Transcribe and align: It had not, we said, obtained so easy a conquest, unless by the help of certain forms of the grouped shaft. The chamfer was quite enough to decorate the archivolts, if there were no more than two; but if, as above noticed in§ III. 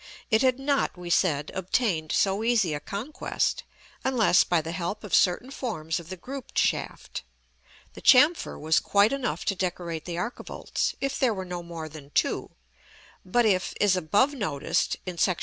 It 0.31 0.41
had 0.41 0.57
not, 0.57 0.97
we 0.97 1.11
said, 1.11 1.51
obtained 1.53 2.11
so 2.11 2.43
easy 2.43 2.73
a 2.73 2.79
conquest, 2.79 3.61
unless 4.03 4.43
by 4.43 4.59
the 4.59 4.71
help 4.71 5.03
of 5.03 5.13
certain 5.13 5.51
forms 5.51 5.99
of 5.99 6.09
the 6.09 6.17
grouped 6.17 6.57
shaft. 6.57 7.21
The 7.93 8.01
chamfer 8.01 8.57
was 8.59 8.79
quite 8.79 9.13
enough 9.13 9.45
to 9.45 9.55
decorate 9.55 10.05
the 10.05 10.15
archivolts, 10.17 10.95
if 11.01 11.19
there 11.19 11.35
were 11.35 11.45
no 11.45 11.61
more 11.61 11.87
than 11.87 12.09
two; 12.15 12.49
but 13.23 13.45
if, 13.45 13.75
as 13.79 13.95
above 13.95 14.33
noticed 14.33 14.97
in§ 15.05 15.17
III. 15.27 15.35